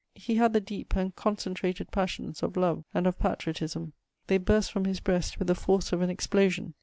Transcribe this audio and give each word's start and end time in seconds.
He 0.15 0.37
had 0.37 0.53
the 0.53 0.59
deep 0.59 0.95
and 0.95 1.15
concentrated 1.15 1.91
passions 1.91 2.41
of 2.41 2.57
love 2.57 2.85
and 2.91 3.05
of 3.05 3.19
patriotism; 3.19 3.93
they 4.25 4.39
burst 4.39 4.71
from 4.71 4.85
his 4.85 4.99
breast 4.99 5.37
with 5.37 5.47
the 5.47 5.53
force 5.53 5.93
of 5.93 6.01
an 6.01 6.09
explosion. 6.09 6.73